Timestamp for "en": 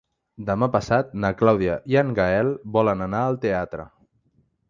2.01-2.09